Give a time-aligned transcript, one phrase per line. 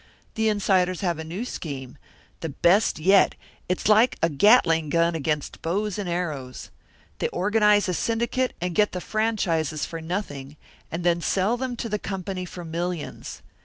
[0.33, 1.95] The insiders have a new scheme
[2.39, 3.35] the best yet;
[3.69, 6.71] it's like a Gatling gun against bows and arrows.
[7.19, 10.57] They organise a syndicate, and get the franchises for nothing,
[10.91, 13.43] and then sell them to the company for millions.